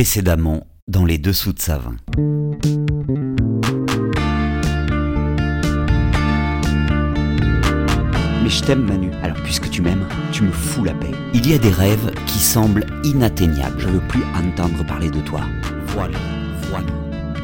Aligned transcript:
Précédemment, 0.00 0.66
dans 0.88 1.04
les 1.04 1.18
dessous 1.18 1.52
de 1.52 1.60
Savin. 1.60 1.94
Mais 8.42 8.48
je 8.48 8.62
t'aime 8.62 8.86
Manu. 8.86 9.10
Alors 9.22 9.36
puisque 9.42 9.68
tu 9.68 9.82
m'aimes, 9.82 10.08
tu 10.32 10.44
me 10.44 10.52
fous 10.52 10.84
la 10.84 10.94
paix. 10.94 11.10
Il 11.34 11.46
y 11.46 11.52
a 11.52 11.58
des 11.58 11.68
rêves 11.68 12.14
qui 12.24 12.38
semblent 12.38 12.86
inatteignables. 13.04 13.78
Je 13.78 13.88
veux 13.88 14.00
plus 14.00 14.22
entendre 14.34 14.86
parler 14.86 15.10
de 15.10 15.20
toi. 15.20 15.42
Voilà, 15.88 16.16
voilà. 16.70 16.86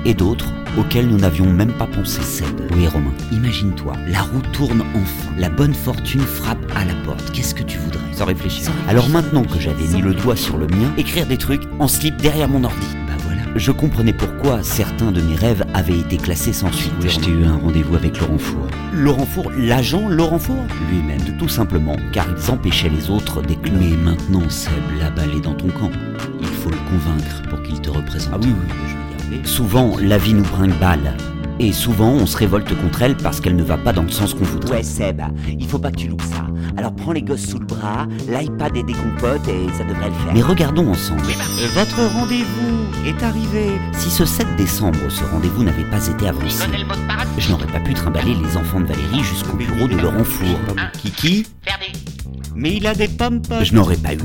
Et 0.07 0.14
d'autres 0.14 0.50
auxquels 0.77 1.09
nous 1.09 1.19
n'avions 1.19 1.51
même 1.53 1.73
pas 1.73 1.87
pensé. 1.87 2.23
Seb. 2.23 2.61
Oui 2.75 2.87
Romain, 2.87 3.13
imagine-toi, 3.33 3.95
la 4.09 4.23
roue 4.23 4.43
tourne 4.53 4.83
enfin. 4.95 5.33
La 5.39 5.49
bonne 5.49 5.75
fortune 5.75 6.21
frappe 6.21 6.65
à 6.75 6.85
la 6.85 6.95
porte. 7.05 7.31
Qu'est-ce 7.33 7.55
que 7.55 7.63
tu 7.63 7.79
voudrais? 7.79 8.01
Sans 8.13 8.25
réfléchir. 8.27 8.71
Alors 8.89 9.09
maintenant 9.09 9.45
que 9.45 9.59
j'avais 9.61 9.87
mis 9.87 10.03
le 10.03 10.15
doigt 10.15 10.37
sur 10.37 10.57
le 10.59 10.67
mien, 10.67 10.93
écrire 10.97 11.27
des 11.27 11.37
trucs 11.37 11.62
en 11.79 11.89
slip 11.89 12.17
derrière 12.17 12.49
mon 12.49 12.65
ordi. 12.65 12.87
Bah 13.07 13.15
voilà. 13.21 13.43
Je 13.57 13.73
comprenais 13.73 14.12
pourquoi 14.12 14.62
certains 14.62 15.12
de 15.12 15.20
mes 15.20 15.34
rêves 15.34 15.65
avaient 15.75 15.98
été 15.98 16.17
classés 16.17 16.53
sans 16.53 16.73
suite. 16.73 16.93
Oui, 17.01 17.09
je 17.09 17.20
t'ai 17.20 17.31
eu 17.31 17.45
un 17.45 17.56
rendez-vous 17.56 17.95
avec 17.97 18.20
Laurent 18.20 18.39
Four. 18.39 18.67
Laurent 18.93 19.27
Four, 19.27 19.51
l'agent 19.56 20.09
Laurent 20.09 20.39
Four? 20.39 20.65
Lui-même, 20.91 21.37
tout 21.39 21.48
simplement, 21.48 21.97
car 22.12 22.27
ils 22.37 22.51
empêchaient 22.51 22.91
les 22.91 23.11
autres 23.11 23.43
d'éclore. 23.43 23.79
Mais 23.81 23.97
maintenant, 23.97 24.48
Seb, 24.48 24.73
la 25.01 25.11
balle 25.11 25.34
est 25.37 25.41
dans 25.41 25.55
ton 25.55 25.69
camp. 25.69 25.91
Il 26.41 26.47
faut 26.47 26.70
le 26.70 26.77
convaincre 26.91 27.43
pour 27.48 27.62
qu'il 27.62 27.81
te 27.81 27.91
représente. 27.91 28.33
Ah 28.34 28.39
oui, 28.43 28.48
oui, 28.48 28.75
je. 28.89 29.05
Souvent, 29.45 29.97
la 30.01 30.19
vie 30.19 30.35
nous 30.35 30.45
brinque 30.45 30.79
balle. 30.79 31.16
Et 31.59 31.73
souvent, 31.73 32.11
on 32.11 32.27
se 32.27 32.37
révolte 32.37 32.69
contre 32.80 33.03
elle 33.03 33.17
parce 33.17 33.41
qu'elle 33.41 33.57
ne 33.57 33.62
va 33.62 33.79
pas 33.79 33.93
dans 33.93 34.03
le 34.03 34.11
sens 34.11 34.34
qu'on 34.34 34.45
voudrait. 34.45 34.79
Ouais 34.79 34.83
Seb, 34.83 35.23
il 35.59 35.67
faut 35.67 35.79
pas 35.79 35.91
que 35.91 35.97
tu 35.97 36.09
loupes 36.09 36.23
ça. 36.23 36.47
Alors 36.77 36.95
prends 36.95 37.12
les 37.12 37.23
gosses 37.23 37.47
sous 37.47 37.59
le 37.59 37.65
bras, 37.65 38.07
l'iPad 38.29 38.77
et 38.77 38.83
des 38.83 38.93
compotes 38.93 39.48
et 39.48 39.67
ça 39.73 39.84
devrait 39.84 40.09
le 40.09 40.15
faire. 40.15 40.34
Mais 40.34 40.43
regardons 40.43 40.91
ensemble. 40.91 41.23
Euh, 41.23 41.69
votre 41.75 41.97
rendez-vous 42.12 43.07
est 43.07 43.23
arrivé. 43.23 43.70
Si 43.95 44.11
ce 44.11 44.27
7 44.27 44.47
décembre, 44.57 44.98
ce 45.09 45.25
rendez-vous 45.25 45.65
n'avait 45.65 45.89
pas 45.91 46.06
été 46.06 46.28
avancé, 46.28 46.67
je 47.39 47.50
n'aurais 47.50 47.67
pas 47.67 47.81
pu 47.81 47.95
trimballer 47.95 48.34
les 48.34 48.56
enfants 48.59 48.81
de 48.81 48.87
Valérie 48.87 49.22
jusqu'au 49.22 49.56
bureau 49.56 49.89
de 49.89 49.97
Laurent 49.97 50.25
Four. 50.25 50.59
Kiki, 51.00 51.47
Ferdi. 51.62 52.16
Mais 52.59 52.75
il 52.77 52.87
a 52.87 52.95
des 52.95 53.09
pommes 53.09 53.43
je 53.62 53.75
n'aurais 53.75 53.97
pas 53.99 54.15
eu 54.15 54.19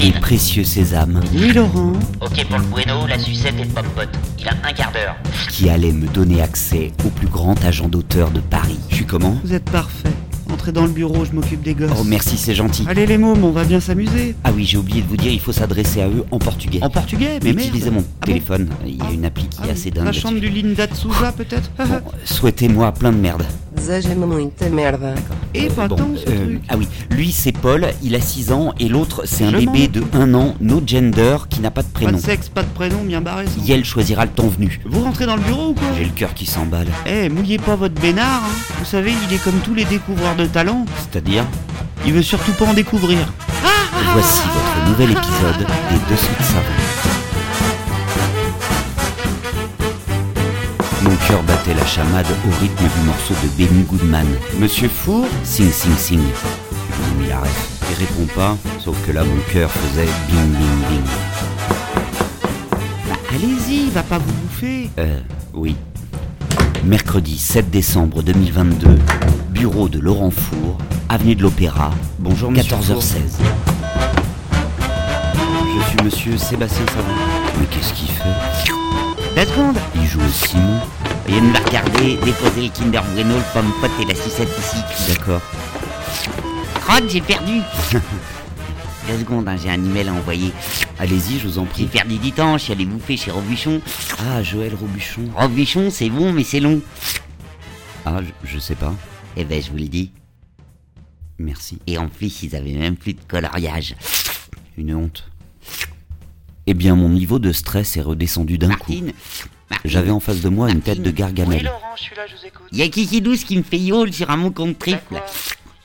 les 0.00 0.12
précieux 0.12 0.62
sésames 0.64 1.20
Oui 1.34 1.52
Laurent. 1.52 1.94
Ok 2.20 2.44
pour 2.46 2.58
le 2.58 2.64
bueno, 2.64 3.06
la 3.08 3.18
sucette 3.18 3.54
et 3.58 3.64
le 3.64 3.68
popote. 3.70 4.10
Il 4.38 4.46
a 4.46 4.52
un 4.68 4.72
quart 4.74 4.92
d'heure. 4.92 5.16
qui 5.50 5.70
allaient 5.70 5.92
me 5.92 6.06
donner 6.06 6.42
accès 6.42 6.92
au 7.06 7.08
plus 7.08 7.28
grand 7.28 7.62
agent 7.64 7.88
d'auteur 7.88 8.30
de 8.30 8.40
Paris. 8.40 8.78
Je 8.90 8.96
suis 8.96 9.06
comment 9.06 9.38
Vous 9.42 9.54
êtes 9.54 9.70
parfait. 9.70 10.10
Entrez 10.52 10.72
dans 10.72 10.84
le 10.84 10.90
bureau, 10.92 11.24
je 11.26 11.32
m'occupe 11.32 11.62
des 11.62 11.74
gosses. 11.74 11.90
Oh 11.98 12.04
merci, 12.04 12.36
c'est 12.38 12.54
gentil. 12.54 12.84
Allez 12.88 13.04
les 13.06 13.18
mômes, 13.18 13.44
on 13.44 13.50
va 13.50 13.64
bien 13.64 13.80
s'amuser. 13.80 14.34
Ah 14.44 14.50
oui, 14.54 14.64
j'ai 14.64 14.78
oublié 14.78 15.02
de 15.02 15.06
vous 15.06 15.16
dire, 15.18 15.30
il 15.30 15.40
faut 15.40 15.52
s'adresser 15.52 16.00
à 16.00 16.08
eux 16.08 16.24
en 16.30 16.38
portugais. 16.38 16.78
En 16.82 16.88
portugais, 16.90 17.38
mais 17.42 17.52
merde. 17.52 17.68
Utilisez 17.68 17.90
mon 17.90 18.00
Ah 18.00 18.02
bon 18.20 18.26
téléphone, 18.32 18.68
il 18.86 18.96
y 18.96 19.02
a 19.02 19.10
une 19.12 19.24
appli 19.26 19.44
qui 19.46 19.58
Ah 19.60 19.64
est 19.64 19.66
oui, 19.66 19.72
assez 19.72 19.90
dingue. 19.90 20.04
La 20.06 20.12
chambre 20.12 20.40
du 20.40 20.48
Linda 20.48 20.86
de 20.86 20.94
Souza 20.94 21.32
peut-être 21.32 21.70
Bon, 21.78 22.00
souhaitez-moi 22.24 22.92
plein 22.92 23.12
de 23.12 23.18
merde. 23.18 23.44
Deseja-me 23.78 24.26
muita 24.26 24.68
merda. 24.68 25.14
Et 25.54 25.68
pas 25.68 25.88
Bon, 25.88 25.96
tant 25.96 26.08
ce 26.16 26.28
euh, 26.30 26.44
truc. 26.44 26.60
ah 26.68 26.74
oui, 26.76 26.88
lui 27.10 27.32
c'est 27.32 27.52
Paul, 27.52 27.86
il 28.02 28.14
a 28.14 28.20
6 28.20 28.52
ans, 28.52 28.72
et 28.78 28.88
l'autre 28.88 29.22
c'est 29.24 29.44
un 29.44 29.50
Je 29.52 29.56
bébé 29.58 29.88
de 29.88 30.02
1 30.12 30.34
an, 30.34 30.54
no 30.60 30.82
gender, 30.84 31.36
qui 31.48 31.60
n'a 31.60 31.70
pas 31.70 31.82
de 31.82 31.86
Pas 31.88 32.00
prénom. 32.00 32.18
de 32.18 32.22
sexe, 32.22 32.48
pas 32.48 32.62
de 32.62 32.68
prénom, 32.68 33.02
bien 33.04 33.20
barré. 33.20 33.46
ça. 33.46 33.52
Yel 33.64 33.84
choisira 33.84 34.24
le 34.24 34.30
temps 34.30 34.48
venu. 34.48 34.80
Vous 34.84 35.02
rentrez 35.02 35.26
dans 35.26 35.36
le 35.36 35.42
bureau 35.42 35.68
ou 35.70 35.74
quoi? 35.74 35.88
J'ai 35.96 36.04
le 36.04 36.10
cœur 36.10 36.34
qui 36.34 36.44
s'emballe. 36.46 36.88
Eh, 37.06 37.28
mouillez 37.28 37.58
pas 37.58 37.76
votre 37.76 38.00
bénard. 38.00 38.42
hein. 38.44 38.74
Vous 38.78 38.84
savez, 38.84 39.12
il 39.28 39.34
est 39.34 39.42
comme 39.42 39.58
tous 39.64 39.74
les 39.74 39.84
découvreurs 39.84 40.36
de 40.36 40.46
talent. 40.46 40.84
C'est-à-dire, 41.10 41.44
Il 42.06 42.12
veut 42.12 42.22
surtout 42.22 42.52
pas 42.52 42.64
en 42.66 42.74
découvrir. 42.74 43.18
voici 44.12 44.42
votre 44.42 44.88
nouvel 44.90 45.10
épisode 45.12 45.66
des 45.90 46.14
Dessous 46.14 46.34
de 46.38 46.44
Savon. 46.44 46.97
Cœur 51.28 51.42
battait 51.42 51.74
la 51.74 51.84
chamade 51.84 52.26
au 52.46 52.60
rythme 52.60 52.84
du 52.84 53.06
morceau 53.06 53.34
de 53.42 53.48
Benny 53.58 53.82
Goodman. 53.82 54.26
Monsieur 54.58 54.88
Four 54.88 55.26
Sing 55.44 55.70
Sing 55.70 55.94
Sing. 55.96 56.20
Je 56.20 56.96
lui 56.96 57.20
ai 57.20 57.22
mis 57.22 57.28
la 57.28 57.40
ref. 57.40 57.68
Il 57.90 57.96
répond 57.96 58.34
pas, 58.34 58.56
sauf 58.78 58.96
que 59.06 59.12
là 59.12 59.24
mon 59.24 59.36
cœur 59.52 59.70
faisait 59.70 60.08
bing 60.28 60.52
bing 60.52 60.88
bing. 60.88 61.04
Bah, 63.08 63.16
allez-y, 63.30 63.90
va 63.90 64.02
pas 64.02 64.18
vous 64.18 64.32
bouffer. 64.32 64.88
Euh, 64.98 65.20
oui. 65.52 65.76
Mercredi 66.84 67.36
7 67.36 67.70
décembre 67.70 68.22
2022, 68.22 68.98
bureau 69.50 69.90
de 69.90 69.98
Laurent 69.98 70.30
Four, 70.30 70.78
avenue 71.10 71.34
de 71.34 71.42
l'Opéra. 71.42 71.90
Bonjour, 72.18 72.50
monsieur 72.50 72.76
14h16. 72.76 73.16
Je 75.34 75.88
suis 75.88 76.02
monsieur 76.02 76.38
Sébastien 76.38 76.86
Savon. 76.86 77.12
Mais 77.60 77.66
qu'est-ce 77.66 77.92
qu'il 77.92 78.08
fait? 78.08 78.74
La 79.36 79.44
seconde. 79.44 79.76
Il 79.94 80.06
joue 80.06 80.20
au 80.20 80.28
Simon. 80.28 80.80
De 81.28 81.34
me 81.40 81.58
regarder, 81.66 82.16
déposer 82.24 82.62
le 82.62 82.68
Kinder 82.70 83.02
Bueno, 83.12 83.36
le 83.36 83.42
pomme 83.52 83.70
pote 83.80 83.90
et 84.00 84.04
la 84.06 84.14
sucette 84.14 84.48
ici. 84.58 85.12
D'accord. 85.12 85.42
Crotte, 86.80 87.08
j'ai 87.08 87.20
perdu. 87.20 87.60
Deux 89.08 89.18
secondes, 89.18 89.46
hein, 89.48 89.56
j'ai 89.62 89.70
un 89.70 89.74
email 89.74 90.08
à 90.08 90.12
envoyer. 90.14 90.52
Allez-y, 90.98 91.38
je 91.38 91.46
vous 91.46 91.58
en 91.58 91.66
J'ai 91.76 91.86
prie. 91.86 92.32
temps, 92.32 92.56
je 92.58 92.64
suis 92.64 92.72
allé 92.72 92.84
bouffer 92.86 93.16
chez 93.16 93.30
Robuchon. 93.30 93.80
Ah, 94.18 94.42
Joël 94.42 94.74
Robuchon. 94.74 95.22
Robuchon, 95.36 95.90
c'est 95.90 96.08
bon, 96.08 96.32
mais 96.32 96.44
c'est 96.44 96.60
long. 96.60 96.80
Ah, 98.04 98.20
je, 98.22 98.48
je 98.54 98.58
sais 98.58 98.74
pas. 98.74 98.94
Eh 99.36 99.44
ben, 99.44 99.62
je 99.62 99.70
vous 99.70 99.76
le 99.76 99.88
dis. 99.88 100.10
Merci. 101.38 101.78
Et 101.86 101.98
en 101.98 102.08
plus, 102.08 102.42
ils 102.42 102.56
avaient 102.56 102.72
même 102.72 102.96
plus 102.96 103.12
de 103.14 103.20
coloriage. 103.28 103.94
Une 104.76 104.94
honte. 104.94 105.30
Eh 106.66 106.74
bien, 106.74 106.96
mon 106.96 107.08
niveau 107.10 107.38
de 107.38 107.52
stress 107.52 107.96
est 107.96 108.02
redescendu 108.02 108.58
d'un 108.58 108.68
coup. 108.70 108.92
Martine, 108.92 109.12
J'avais 109.84 110.10
en 110.10 110.20
face 110.20 110.40
de 110.40 110.48
moi 110.48 110.70
une 110.70 110.80
tête 110.80 111.02
de 111.02 111.10
gargamel. 111.10 111.64
Laurent, 111.64 111.94
je 111.96 112.02
suis 112.02 112.16
là, 112.16 112.22
je 112.26 112.34
vous 112.36 112.46
écoute. 112.46 112.66
Il 112.72 112.78
y 112.78 112.82
a 112.82 112.88
Kiki 112.88 113.20
Douce 113.20 113.44
qui 113.44 113.56
me 113.56 113.62
fait 113.62 113.78
yole 113.78 114.12
sur 114.12 114.30
un 114.30 114.36
mot 114.36 114.50
compte 114.50 114.78
triple. 114.78 115.20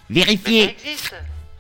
Vérifiez. 0.09 0.75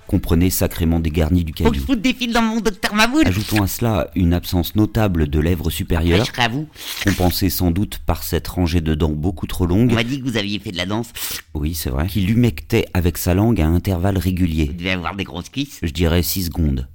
Comprenez 0.07 0.49
sacrément 0.49 0.99
dégarni 0.99 1.43
du 1.43 1.53
Faut 1.53 1.63
que 1.63 1.69
caillou. 1.69 1.73
je 1.81 1.85
foute 1.85 2.01
des 2.01 2.13
fils 2.13 2.31
dans 2.33 2.41
mon 2.41 2.59
docteur 2.59 2.93
Maboul. 2.93 3.25
Ajoutons 3.25 3.63
à 3.63 3.67
cela 3.67 4.09
une 4.15 4.33
absence 4.33 4.75
notable 4.75 5.27
de 5.27 5.39
lèvres 5.39 5.69
Je 5.71 5.75
supérieures, 5.77 6.25
serai 6.27 6.43
à 6.43 6.47
vous. 6.49 6.67
compensée 7.03 7.49
sans 7.49 7.71
doute 7.71 7.99
par 8.05 8.21
cette 8.23 8.47
rangée 8.47 8.81
de 8.81 8.93
dents 8.95 9.09
beaucoup 9.09 9.47
trop 9.47 9.63
On 9.63 9.67
longue. 9.67 9.93
m'a 9.93 10.03
dit 10.03 10.19
que 10.19 10.25
vous 10.25 10.37
aviez 10.37 10.59
fait 10.59 10.71
de 10.71 10.77
la 10.77 10.85
danse. 10.85 11.07
Oui, 11.53 11.73
c'est 11.73 11.89
vrai. 11.89 12.07
Qui 12.07 12.21
l'humectait 12.21 12.85
avec 12.93 13.17
sa 13.17 13.33
langue 13.33 13.59
à 13.61 13.65
intervalles 13.67 14.15
Vous 14.15 14.21
réguliers. 14.21 14.67
devez 14.67 14.91
avoir 14.91 15.15
des 15.15 15.23
grosses 15.23 15.49
cuisses. 15.49 15.79
Je 15.81 15.91
dirais 15.91 16.21
6 16.21 16.45
secondes. 16.45 16.87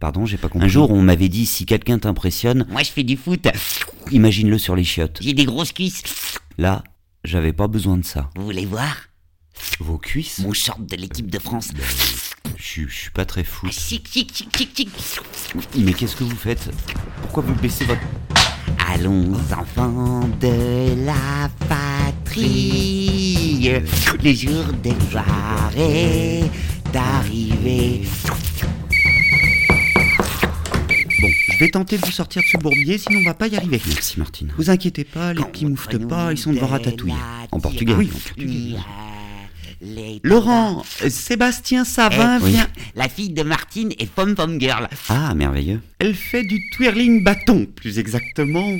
Pardon, 0.00 0.26
j'ai 0.26 0.36
pas 0.38 0.48
compris. 0.48 0.66
Un 0.66 0.68
jour, 0.68 0.90
on 0.90 1.02
m'avait 1.02 1.28
dit 1.28 1.46
si 1.46 1.66
quelqu'un 1.66 1.98
t'impressionne, 1.98 2.66
Moi, 2.70 2.82
je 2.82 2.90
fais 2.90 3.04
du 3.04 3.16
foot. 3.16 3.46
Imagine-le 4.10 4.58
sur 4.58 4.76
les 4.76 4.84
chiottes. 4.84 5.18
J'ai 5.20 5.32
des 5.34 5.44
grosses 5.44 5.72
cuisses. 5.72 6.02
Là, 6.58 6.82
j'avais 7.24 7.52
pas 7.52 7.66
besoin 7.68 7.96
de 7.96 8.04
ça. 8.04 8.30
Vous 8.36 8.44
voulez 8.44 8.66
voir? 8.66 8.94
Vos 9.80 9.98
cuisses? 9.98 10.40
Mon 10.40 10.52
short 10.52 10.84
de 10.86 10.96
l'équipe 10.96 11.30
de 11.30 11.38
France. 11.38 11.68
je, 12.56 12.62
suis- 12.62 12.86
je 12.88 12.94
suis 12.94 13.10
pas 13.10 13.24
très 13.24 13.44
fou. 13.44 13.66
Ah, 13.68 13.72
Chic, 13.72 14.06
chic, 14.10 14.32
chic, 14.34 14.56
chic, 14.56 14.76
chic. 14.76 14.90
Mais 15.78 15.92
qu'est-ce 15.92 16.16
que 16.16 16.24
vous 16.24 16.36
faites? 16.36 16.68
Pourquoi 17.22 17.42
vous 17.44 17.54
baissez 17.54 17.84
votre... 17.84 18.00
Allons, 18.88 19.32
enfants 19.56 20.28
de 20.40 21.04
la 21.04 21.48
patrie. 22.34 23.70
Le 24.22 24.32
jour 24.34 24.64
de 24.82 24.90
gloire 25.08 25.26
arrivé. 25.66 26.44
Je 31.54 31.58
vais 31.60 31.70
tenter 31.70 31.98
de 31.98 32.04
vous 32.04 32.12
sortir 32.12 32.42
de 32.42 32.46
ce 32.48 32.56
bourbier, 32.58 32.98
sinon 32.98 33.20
on 33.20 33.24
va 33.24 33.34
pas 33.34 33.46
y 33.48 33.56
arriver. 33.56 33.80
Merci 33.86 34.18
Martine. 34.18 34.52
Vous 34.56 34.70
inquiétez 34.70 35.04
pas, 35.04 35.32
les 35.32 35.42
petits 35.44 35.66
mouftent 35.66 35.98
pas, 36.08 36.32
ils 36.32 36.38
sont 36.38 36.52
devant 36.52 36.66
Ratatouille. 36.66 37.14
En 37.52 37.60
portugais. 37.60 37.94
Oui, 37.94 38.10
en 38.14 38.18
portugais. 38.18 38.76
Laurent, 40.22 40.82
euh, 41.02 41.10
Sébastien 41.10 41.84
Savin 41.84 42.38
Eh, 42.42 42.48
vient. 42.48 42.68
La 42.94 43.08
fille 43.08 43.30
de 43.30 43.42
Martine 43.42 43.92
est 43.98 44.10
Pom 44.10 44.34
Pom 44.34 44.58
Girl. 44.58 44.88
Ah, 45.08 45.34
merveilleux. 45.34 45.80
Elle 45.98 46.14
fait 46.14 46.42
du 46.42 46.58
twirling 46.72 47.22
bâton, 47.22 47.66
plus 47.66 47.98
exactement. 47.98 48.76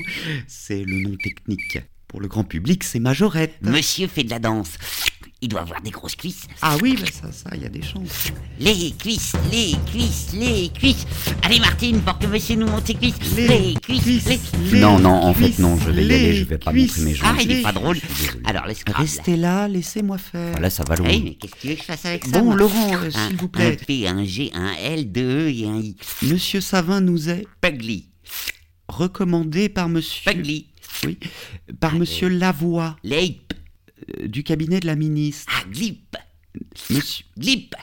C'est 0.47 0.83
le 0.85 1.01
nom 1.01 1.15
technique. 1.23 1.79
Pour 2.09 2.21
le 2.21 2.29
grand 2.29 2.45
public, 2.45 2.85
c'est 2.85 3.01
Majorette. 3.01 3.57
Monsieur 3.61 4.07
fait 4.07 4.23
de 4.25 4.31
la 4.31 4.39
danse. 4.39 4.79
Il 5.45 5.49
doit 5.49 5.61
avoir 5.61 5.83
des 5.83 5.91
grosses 5.91 6.17
cuisses. 6.17 6.47
Ah 6.63 6.79
oui, 6.81 6.97
bah 6.99 7.07
ça, 7.13 7.31
ça, 7.31 7.51
il 7.55 7.61
y 7.63 7.67
a 7.67 7.69
des 7.69 7.83
chances. 7.83 8.33
Les 8.59 8.93
cuisses, 8.93 9.35
les 9.53 9.75
cuisses, 9.93 10.29
les 10.33 10.71
cuisses. 10.71 11.05
Allez 11.43 11.61
Martine, 11.61 12.01
pour 12.01 12.19
que 12.19 12.27
monsieur 12.27 12.57
nous 12.57 12.67
montre 12.67 12.87
ses 12.87 12.95
cuisses. 12.95 13.17
Les 13.37 13.47
Les, 13.47 13.75
cuisses, 13.75 14.03
cuisses, 14.05 14.25
les... 14.27 14.71
les 14.73 14.81
non, 14.81 14.99
non, 14.99 15.11
en 15.13 15.35
fait, 15.35 15.59
non, 15.59 15.77
je 15.77 15.91
vais 15.91 16.03
y 16.03 16.09
les 16.09 16.15
aller, 16.15 16.35
je 16.37 16.45
vais 16.45 16.57
pas 16.57 16.71
cuisses. 16.73 16.97
montrer 16.97 17.03
mes 17.11 17.15
jambes. 17.15 17.29
Ah, 17.39 17.43
il 17.43 17.51
est 17.51 17.55
les- 17.57 17.63
pas 17.63 17.73
drôle. 17.73 17.99
Alors 18.45 18.65
laisse. 18.67 18.81
Restez 18.89 19.37
là, 19.37 19.69
laissez-moi 19.69 20.17
faire. 20.17 20.55
Ah, 20.57 20.61
Là, 20.61 20.71
ça 20.71 20.83
va 20.89 20.97
loin. 20.97 21.09
Hey, 21.11 21.21
mais 21.23 21.35
qu'est-ce 21.35 21.53
que 21.53 21.59
tu 21.61 21.67
veux 21.69 21.75
que 21.75 21.81
je 21.81 21.85
fasse 21.85 22.07
avec 22.07 22.25
ça 22.25 22.41
Bon, 22.41 22.55
Laurent, 22.55 22.95
euh, 22.95 23.11
Un- 23.15 23.29
s'il 23.29 23.37
vous 23.37 23.49
plaît. 23.49 23.77
Un 23.79 23.85
P, 23.85 24.09
un 24.09 24.25
G, 24.25 24.51
un 24.55 24.73
L, 24.81 25.13
deux 25.13 25.49
E 25.49 25.51
et 25.51 25.67
un 25.67 25.77
I. 25.79 25.95
Monsieur 26.23 26.63
Savin 26.63 27.03
nous 27.03 27.29
est 27.29 27.45
Pugly. 27.61 28.09
recommandé 28.89 29.69
par 29.69 29.91
monsieur. 29.91 30.33
Pugly. 30.33 30.69
Oui, 31.05 31.19
par 31.81 31.97
monsieur 31.97 32.29
Lavoie, 32.29 32.97
Leip. 33.05 33.44
Euh, 34.21 34.29
du 34.29 34.43
cabinet 34.45 34.81
de 34.81 34.87
la 34.87 34.97
ministre. 34.97 35.53
Ah, 35.57 35.65
glip. 35.71 36.17
Monsieur. 36.91 37.25
Glip. 37.39 37.75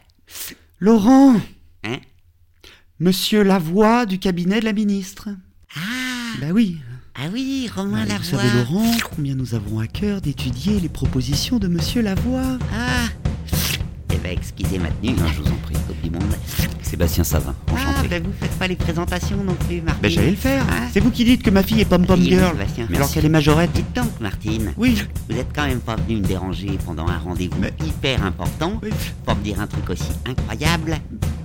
Laurent 0.80 1.40
Hein? 1.84 2.00
Monsieur 3.00 3.44
Lavoie, 3.44 4.06
du 4.06 4.20
cabinet 4.20 4.60
de 4.60 4.66
la 4.66 4.74
ministre. 4.74 5.30
Ah, 5.76 5.80
Bah 6.40 6.48
oui. 6.54 6.78
Ah 7.16 7.28
oui, 7.34 7.70
Romain 7.76 8.04
Vous 8.06 8.10
Lavoie. 8.10 8.40
savez, 8.40 8.58
Laurent, 8.60 8.92
combien 9.16 9.36
nous 9.36 9.54
avons 9.56 9.80
à 9.80 9.88
cœur 9.88 10.22
d'étudier 10.22 10.80
les 10.80 10.90
propositions 10.90 11.60
de 11.60 11.68
Monsieur 11.68 12.02
Lavoie. 12.02 12.58
Ah 12.74 13.08
Excusez 14.26 14.80
ma 14.80 14.90
tenue. 14.90 15.14
Non, 15.14 15.28
je 15.28 15.42
vous 15.42 15.48
en 15.50 15.56
prie. 15.64 15.76
Coupe 15.88 16.02
du 16.02 16.10
monde. 16.10 16.24
Sébastien 16.82 17.24
Savin, 17.24 17.56
Ah, 17.68 17.74
enchanté. 17.74 18.08
ben 18.10 18.24
vous 18.24 18.34
faites 18.40 18.52
pas 18.60 18.68
les 18.68 18.76
présentations 18.76 19.44
non 19.44 19.56
plus, 19.56 19.82
Martine. 19.82 20.02
Ben 20.02 20.12
j'allais 20.12 20.30
le 20.32 20.36
faire. 20.36 20.66
Ah. 20.70 20.88
C'est 20.92 21.00
vous 21.00 21.12
qui 21.12 21.24
dites 21.24 21.42
que 21.42 21.50
ma 21.50 21.64
fille 21.64 21.80
est 21.82 21.86
pom-pom 21.86 22.22
girl. 22.22 22.52
Sébastien. 22.52 22.88
Alors 22.94 23.12
qu'elle 23.12 23.26
est 23.26 23.30
majorette. 23.30 23.72
Dites 23.74 23.94
donc, 23.96 24.20
Martine. 24.20 24.74
Oui. 24.78 25.02
Vous 25.30 25.38
êtes 25.38 25.48
quand 25.56 25.66
même 25.66 25.80
pas 25.80 25.96
venu 25.96 26.18
me 26.22 26.26
déranger 26.26 26.78
pendant 26.86 27.08
un 27.08 27.18
rendez-vous 27.18 27.58
Mais- 27.60 27.74
hyper 27.86 28.24
important 28.26 28.80
Oui. 28.84 28.90
pour 29.26 29.36
me 29.36 29.42
dire 29.44 29.60
un 29.62 29.68
truc 29.68 29.90
aussi 29.90 30.12
incroyable 30.26 30.98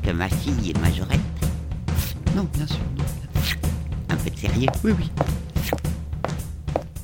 que 0.03 0.11
ma 0.11 0.29
fille 0.29 0.71
est 0.71 0.81
majorette. 0.81 1.21
Non, 2.35 2.47
bien 2.55 2.67
sûr. 2.67 2.77
non. 2.99 3.05
Un 4.11 4.17
peu 4.17 4.31
de 4.31 4.37
sérieux. 4.39 4.69
Oui, 4.85 4.93
oui. 4.99 5.11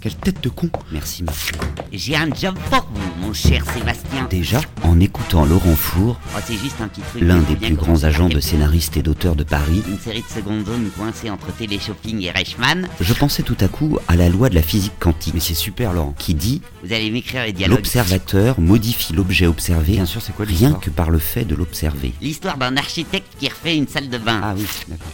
Quelle 0.01 0.17
tête 0.17 0.43
de 0.43 0.49
con. 0.49 0.69
Merci, 0.91 1.23
monsieur. 1.23 1.55
J'ai 1.95 2.17
un 2.17 2.29
job 2.35 2.55
pour 2.71 2.87
vous, 2.95 3.27
mon 3.27 3.35
cher 3.35 3.63
Sébastien. 3.71 4.27
Déjà, 4.31 4.63
en 4.83 4.99
écoutant 4.99 5.45
Laurent 5.45 5.77
Four, 5.77 6.19
Oh, 6.35 6.39
c'est 6.43 6.57
juste 6.57 6.77
un 6.81 6.89
petit 6.89 7.03
truc. 7.03 7.21
l'un 7.23 7.41
des 7.43 7.55
plus 7.55 7.75
grands 7.75 8.05
agents 8.05 8.31
de 8.31 8.41
scénaristes 8.41 8.97
et 8.97 9.03
d'auteurs 9.03 9.37
de 9.37 9.45
Paris, 9.45 9.83
Une 9.87 9.99
série 9.99 10.23
de 10.23 10.35
secondes 10.35 10.65
zones 10.65 10.89
coincée 10.97 11.29
entre 11.29 11.53
Téléshopping 11.53 12.23
et 12.23 12.31
Reichmann. 12.31 12.89
je 12.99 13.13
pensais 13.13 13.43
tout 13.43 13.59
à 13.61 13.69
coup 13.69 13.99
à 14.09 14.17
la 14.17 14.31
loi 14.31 14.49
de 14.49 14.55
la 14.55 14.63
physique 14.63 14.95
quantique. 14.99 15.35
Mais 15.35 15.41
c'est 15.41 15.53
super, 15.53 15.93
Laurent. 15.93 16.15
Qui 16.19 16.33
dit 16.33 16.63
Vous 16.83 16.95
allez 16.95 17.11
m'écrire 17.11 17.45
les 17.45 17.53
dialogues. 17.53 17.77
l'observateur 17.81 18.59
modifie 18.59 19.13
l'objet 19.13 19.47
observé 19.47 19.93
Bien 19.93 20.07
sûr, 20.07 20.23
c'est 20.23 20.35
quoi 20.35 20.47
rien 20.47 20.73
que 20.73 20.89
par 20.89 21.11
le 21.11 21.19
fait 21.19 21.45
de 21.45 21.55
l'observer. 21.55 22.15
L'histoire 22.23 22.57
d'un 22.57 22.79
architecte 22.79 23.27
qui 23.39 23.49
refait 23.51 23.77
une 23.77 23.87
salle 23.89 24.09
de 24.09 24.17
bain 24.17 24.41
Ah 24.43 24.55
oui, 24.57 24.65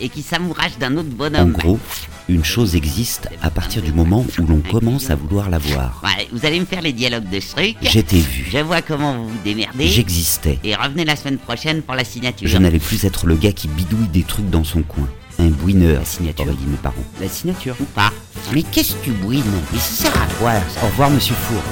et 0.01 0.09
qui 0.09 0.23
s'amourage 0.23 0.79
d'un 0.79 0.97
autre 0.97 1.09
En 1.13 1.17
bonhomme. 1.17 1.53
gros, 1.53 1.81
une 2.29 2.45
chose 2.45 2.77
existe 2.77 3.29
à 3.43 3.51
partir 3.51 3.83
du 3.83 3.93
moment 3.93 4.25
où 4.39 4.47
l'on 4.47 4.61
commence 4.61 5.11
à 5.11 5.17
vouloir 5.17 5.51
la 5.51 5.59
voir. 5.59 6.01
Ouais, 6.05 6.29
vous 6.33 6.47
allez 6.47 6.61
me 6.61 6.67
faire 6.69 6.83
les 6.83 6.93
dialogues 6.93 7.29
de 7.31 7.41
ce 7.41 7.55
truc. 7.55 7.77
J'étais 7.83 8.19
vu, 8.19 8.47
Je 8.51 8.59
vois 8.59 8.83
comment 8.83 9.15
vous 9.17 9.29
vous 9.29 9.39
démerdez. 9.45 9.89
j'existais. 9.89 10.59
Et 10.65 10.75
revenez 10.75 11.05
la 11.05 11.17
semaine 11.17 11.39
prochaine 11.39 11.83
pour 11.83 11.95
la 11.95 12.05
signature. 12.05 12.49
Je 12.49 12.59
n'allais 12.59 12.79
plus 12.79 13.05
être 13.05 13.27
le 13.27 13.37
gars 13.37 13.53
qui 13.53 13.69
bidouille 13.69 14.09
des 14.09 14.23
trucs 14.23 14.49
dans 14.51 14.65
son 14.65 14.83
coin. 14.83 15.09
Un 15.41 15.49
bouineur, 15.51 16.01
La 16.01 16.05
signature. 16.05 16.47
dit 16.47 16.67
mes 16.67 16.77
parents. 16.79 16.97
La 17.21 17.29
signature 17.29 17.77
ou 17.81 17.85
pas 17.85 18.13
Mais 18.53 18.65
qu'est-ce 18.65 18.95
que 18.95 19.05
tu 19.05 19.11
bouines 19.13 19.45
Mais 19.73 19.79
ça 19.79 20.05
sert 20.11 20.17
à 20.21 20.27
quoi? 20.41 20.53
Au 20.83 20.87
revoir, 20.87 21.11
monsieur 21.11 21.35
Four. 21.37 21.63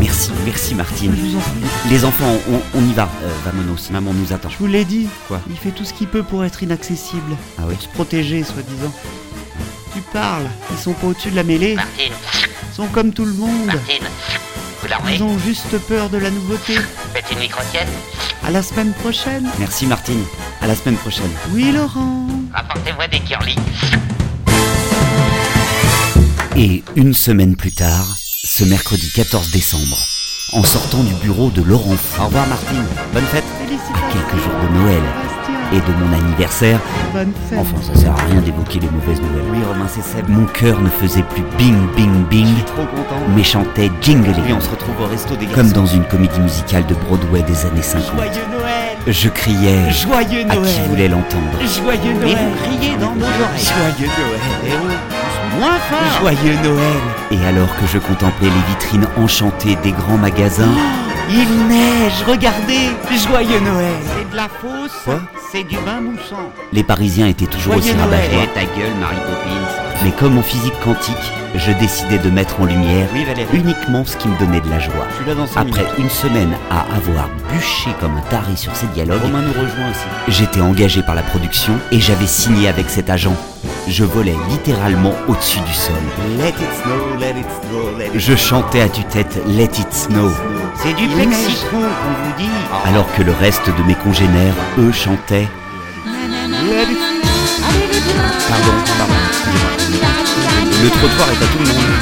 Merci, 0.00 0.30
merci 0.44 0.74
Martine. 0.74 1.14
Les 1.90 2.04
enfants, 2.04 2.36
on, 2.50 2.60
on 2.78 2.88
y 2.88 2.92
va. 2.92 3.08
Euh, 3.22 3.32
vamonos, 3.44 3.90
maman 3.92 4.12
nous 4.12 4.32
attend. 4.32 4.48
Je 4.48 4.58
vous 4.58 4.66
l'ai 4.66 4.84
dit. 4.84 5.06
Quoi? 5.28 5.40
Il 5.48 5.56
fait 5.56 5.70
tout 5.70 5.84
ce 5.84 5.92
qu'il 5.94 6.08
peut 6.08 6.24
pour 6.24 6.44
être 6.44 6.62
inaccessible. 6.62 7.36
Ah 7.58 7.62
oui 7.68 7.74
Se 7.80 7.86
protéger, 7.88 8.42
soi-disant. 8.42 8.92
Tu 9.94 10.00
parles. 10.12 10.46
Ils 10.72 10.76
sont 10.78 10.92
pas 10.92 11.06
au-dessus 11.06 11.30
de 11.30 11.36
la 11.36 11.44
mêlée. 11.44 11.74
Martine, 11.76 12.12
Ils 12.70 12.74
sont 12.74 12.86
comme 12.88 13.12
tout 13.12 13.24
le 13.24 13.32
monde. 13.32 13.66
Martine, 13.66 13.97
Ils 15.10 15.22
ont 15.22 15.38
juste 15.38 15.78
peur 15.88 16.08
de 16.08 16.18
la 16.18 16.30
nouveauté. 16.30 16.74
Faites 17.12 17.24
une 17.32 17.38
micro-sieste 17.38 17.88
À 18.44 18.50
la 18.50 18.62
semaine 18.62 18.92
prochaine. 18.92 19.48
Merci 19.58 19.86
Martine. 19.86 20.22
À 20.60 20.66
la 20.66 20.74
semaine 20.74 20.96
prochaine. 20.96 21.30
Oui, 21.52 21.72
Laurent. 21.72 22.26
Rapportez-moi 22.54 23.08
des 23.08 23.20
curly. 23.20 23.56
Et 26.56 26.82
une 26.96 27.14
semaine 27.14 27.56
plus 27.56 27.72
tard, 27.72 28.16
ce 28.44 28.64
mercredi 28.64 29.10
14 29.14 29.50
décembre, 29.50 29.98
en 30.52 30.64
sortant 30.64 31.02
du 31.02 31.14
bureau 31.14 31.50
de 31.50 31.62
Laurent. 31.62 31.96
Au 32.18 32.24
revoir 32.26 32.46
Martine. 32.48 32.84
Bonne 33.12 33.26
fête. 33.26 33.44
À 33.94 34.12
quelques 34.12 34.42
jours 34.42 34.54
de 34.62 34.78
Noël 34.78 35.02
et 35.72 35.76
de 35.76 35.92
mon 36.04 36.12
anniversaire. 36.18 36.78
Bonne 37.12 37.32
fête. 37.48 37.58
Enfin, 37.58 37.76
ça 37.82 37.98
sert 37.98 38.12
à 38.12 38.22
rien 38.30 38.40
d'évoquer 38.40 38.80
les 38.80 38.88
mauvaises 38.90 39.20
nouvelles. 39.20 39.44
Oui, 39.52 39.58
Romain, 39.66 39.86
c'est 39.88 40.02
Seb. 40.02 40.28
Mon 40.28 40.46
cœur 40.46 40.80
ne 40.80 40.88
faisait 40.88 41.22
plus 41.22 41.42
bing 41.58 41.76
bing 41.96 42.24
bing, 42.30 42.54
Trop 42.66 42.82
content. 42.86 43.20
mais 43.36 43.42
chantait 43.44 43.90
jingle. 44.00 44.30
Oui, 44.46 44.52
on 44.56 44.60
se 44.60 44.70
retrouve 44.70 45.00
au 45.02 45.06
resto 45.06 45.36
des 45.36 45.46
Comme 45.46 45.70
dans 45.72 45.86
une 45.86 46.04
comédie 46.04 46.40
musicale 46.40 46.86
de 46.86 46.94
Broadway 46.94 47.42
des 47.42 47.66
années 47.66 47.82
50. 47.82 48.14
Joyeux 48.16 48.30
Noël. 48.50 48.74
Je 49.06 49.28
criais 49.28 49.90
Joyeux 49.90 50.44
à 50.48 50.54
Noël. 50.54 50.70
qui 50.74 50.88
voulait 50.88 51.08
l'entendre. 51.08 51.44
Joyeux 51.60 52.14
Mais 52.20 52.32
Noël. 52.32 52.38
vous 52.38 52.64
criez 52.76 52.96
dans 52.96 53.14
nos 53.14 53.24
oreilles. 53.24 53.64
Joyeux 53.64 54.10
Noël. 54.18 54.40
Eh 54.66 54.70
oui, 54.86 55.60
moins 55.60 55.78
fort. 55.88 56.20
Joyeux 56.20 56.56
Noël. 56.62 57.00
Et 57.30 57.46
alors 57.46 57.74
que 57.76 57.86
je 57.92 57.98
contemplais 57.98 58.48
les 58.48 58.70
vitrines 58.70 59.06
enchantées 59.22 59.76
des 59.82 59.92
grands 59.92 60.16
magasins, 60.18 60.64
Il 61.30 61.66
neige, 61.68 62.22
regardez. 62.26 62.88
Joyeux 63.26 63.60
Noël. 63.60 63.92
C'est 64.16 64.30
de 64.30 64.36
la 64.36 64.48
fausse. 64.48 64.92
Quoi 65.04 65.20
C'est 65.52 65.64
du 65.64 65.76
vin 65.76 66.00
moussant. 66.00 66.50
les 66.72 66.82
Parisiens 66.82 67.26
étaient 67.26 67.46
toujours 67.46 67.74
Joyeux 67.74 67.90
aussi 67.92 68.00
rabat-joie. 68.00 68.42
Eh, 68.44 68.54
ta 68.54 68.60
gueule, 68.64 68.94
Marie 69.00 69.16
Poppins. 69.16 70.04
Mais 70.04 70.10
comme 70.12 70.38
en 70.38 70.42
physique 70.42 70.78
quantique, 70.84 71.32
je 71.56 71.72
décidais 71.72 72.18
de 72.18 72.30
mettre 72.30 72.60
en 72.60 72.66
lumière 72.66 73.08
Oui, 73.12 73.26
uniquement 73.52 74.04
ce 74.04 74.16
qui 74.16 74.28
me 74.28 74.38
donnait 74.38 74.60
de 74.60 74.70
la 74.70 74.78
joie. 74.78 75.06
Je 75.10 75.16
suis 75.16 75.24
là 75.26 75.34
dans 75.34 75.46
cinq 75.46 75.62
Après 75.68 75.82
minutes. 75.82 75.98
une 75.98 76.10
semaine 76.10 76.52
à 76.70 76.82
avoir 76.96 77.28
bûché 77.52 77.90
comme 78.00 78.16
un 78.16 78.20
taré 78.30 78.54
sur 78.54 78.74
ces 78.76 78.86
dialogues, 78.88 79.20
Romain 79.22 79.42
nous 79.42 79.52
rejoint 79.52 79.90
aussi. 79.90 80.06
j'étais 80.28 80.60
engagé 80.60 81.02
par 81.02 81.16
la 81.16 81.22
production 81.22 81.74
et 81.90 81.98
j'avais 82.00 82.26
signé 82.28 82.68
avec 82.68 82.88
cet 82.88 83.10
agent. 83.10 83.34
Je 83.88 84.04
volais 84.04 84.36
littéralement 84.50 85.12
au-dessus 85.28 85.60
du 85.60 85.72
sol. 85.72 85.94
Let 86.38 86.48
it 86.50 86.56
snow, 86.82 87.16
let 87.18 87.30
it 87.40 87.46
snow, 87.62 87.96
let 87.98 88.06
it 88.06 88.18
Je 88.18 88.36
chantais 88.36 88.80
à 88.82 88.88
tue-tête 88.88 89.38
Let 89.46 89.64
It 89.64 89.92
Snow, 89.92 90.30
C'est 90.82 90.92
du 90.94 91.06
plexitron 91.08 91.78
qu'on 91.78 91.78
vous 91.80 92.32
dit. 92.38 92.50
alors 92.84 93.06
que 93.16 93.22
le 93.22 93.32
reste 93.32 93.66
de 93.66 93.82
mes 93.84 93.94
congénères, 93.94 94.54
eux, 94.78 94.92
chantaient 94.92 95.48
Pardon, 98.48 98.72
pardon. 98.98 99.12
Le 100.82 100.90
trottoir 100.90 101.28
est 101.30 101.42
à 101.42 101.46
tout 101.46 101.58
le 101.58 101.66
monde. 101.66 101.92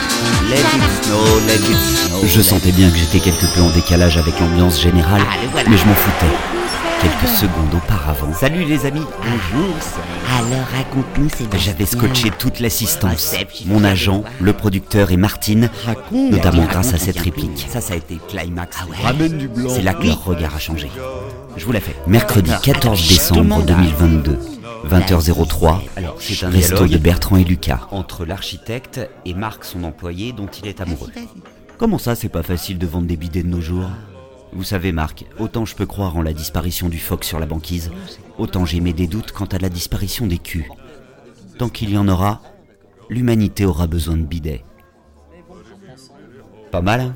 Let 0.51 0.59
it 0.59 1.05
snow, 1.05 1.41
let 1.47 1.55
it 1.55 1.81
snow. 2.09 2.21
Je 2.27 2.41
sentais 2.43 2.73
bien 2.73 2.91
que 2.91 2.97
j'étais 2.97 3.21
quelque 3.21 3.47
peu 3.55 3.61
en 3.63 3.71
décalage 3.71 4.17
avec 4.17 4.39
l'ambiance 4.41 4.81
générale, 4.81 5.23
Ah, 5.25 5.61
mais 5.69 5.77
je 5.77 5.87
m'en 5.87 5.95
foutais. 5.95 6.33
Quelques 7.03 7.29
secondes 7.37 7.75
auparavant, 7.75 8.33
Salut 8.35 8.65
les 8.65 8.87
amis. 8.87 9.01
Bonjour. 9.21 9.75
Alors 10.39 10.67
raconte-nous 10.77 11.29
j'avais 11.59 11.87
scotché 11.87 12.31
toute 12.31 12.61
l'assistance. 12.61 13.35
Ah, 13.39 13.45
Mon 13.67 13.85
agent, 13.85 14.25
le 14.41 14.53
producteur 14.53 15.11
et 15.11 15.17
Martine, 15.17 15.71
Raconte. 15.85 16.31
notamment 16.33 16.63
Raconte, 16.63 16.71
grâce 16.73 16.95
à 16.95 16.99
cette 16.99 17.19
réplique. 17.19 17.67
Ça, 17.69 17.81
ça 17.81 17.95
a 17.95 17.97
été 17.97 18.15
le 18.15 18.21
climax. 18.29 18.77
Ah 18.81 18.87
ouais. 18.91 18.97
Ramène 19.03 19.39
du 19.39 19.49
blanc. 19.49 19.69
C'est 19.71 19.83
là 19.83 19.95
que 19.95 20.03
Oui. 20.03 20.09
leur 20.09 20.25
regard 20.25 20.55
a 20.55 20.59
changé. 20.59 20.91
Je 21.57 21.65
vous 21.65 21.73
la 21.73 21.81
fais. 21.81 21.95
Mercredi 22.07 22.51
Alors, 22.51 22.63
14 22.63 22.85
alors, 22.87 22.97
tout 22.97 23.03
le 23.03 23.09
décembre 23.09 23.45
monde 23.45 23.71
a- 23.71 23.75
2022, 23.75 24.39
20h03. 24.89 25.83
Alors, 25.97 26.17
c'est 26.21 26.45
un 26.45 26.51
Resto 26.51 26.87
de 26.87 26.99
Bertrand 26.99 27.37
et 27.37 27.45
Lucas. 27.45 27.81
entre 27.91 28.25
l'architecte 28.25 29.01
et 29.25 29.35
Marc, 29.35 29.65
son 29.65 29.85
employé, 29.85 30.33
dont 30.33 30.49
il 30.63 30.69
est 30.69 30.81
amoureux. 30.81 31.11
Comment 31.79 31.99
ça, 31.99 32.15
c'est 32.15 32.29
pas 32.31 32.43
facile 32.43 32.79
de 32.79 32.87
vendre 32.87 33.07
des 33.07 33.17
bidets 33.17 33.43
de 33.43 33.49
nos 33.49 33.61
jours? 33.61 33.89
Vous 34.57 34.65
savez, 34.65 34.91
Marc, 34.91 35.27
autant 35.39 35.67
je 35.67 35.77
peux 35.77 35.85
croire 35.85 36.17
en 36.17 36.23
la 36.23 36.33
disparition 36.33 36.89
du 36.89 36.99
phoque 36.99 37.25
sur 37.25 37.39
la 37.39 37.45
banquise, 37.45 37.91
autant 38.39 38.65
j'émets 38.65 38.95
des 38.95 39.07
doutes 39.07 39.31
quant 39.31 39.45
à 39.45 39.59
la 39.59 39.69
disparition 39.69 40.27
des 40.27 40.39
culs. 40.39 40.71
Tant 41.59 41.69
qu'il 41.69 41.91
y 41.91 41.99
en 41.99 42.09
aura, 42.09 42.41
l'humanité 43.11 43.67
aura 43.67 43.87
besoin 43.87 44.17
de 44.17 44.23
bidets. 44.23 44.65
Pas 46.71 46.81
mal, 46.81 47.01
hein? 47.01 47.15